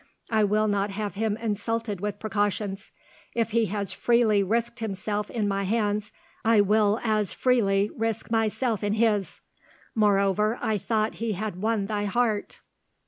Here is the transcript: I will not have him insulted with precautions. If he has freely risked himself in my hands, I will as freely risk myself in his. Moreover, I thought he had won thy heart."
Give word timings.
I 0.31 0.43
will 0.43 0.67
not 0.67 0.89
have 0.89 1.13
him 1.13 1.37
insulted 1.37 2.01
with 2.01 2.17
precautions. 2.17 2.89
If 3.35 3.51
he 3.51 3.67
has 3.67 3.91
freely 3.93 4.41
risked 4.41 4.79
himself 4.79 5.29
in 5.29 5.47
my 5.47 5.61
hands, 5.63 6.11
I 6.43 6.59
will 6.61 6.99
as 7.03 7.31
freely 7.33 7.91
risk 7.95 8.31
myself 8.31 8.83
in 8.83 8.93
his. 8.93 9.41
Moreover, 9.93 10.57
I 10.59 10.79
thought 10.79 11.17
he 11.21 11.33
had 11.33 11.61
won 11.61 11.85
thy 11.85 12.05
heart." 12.05 12.61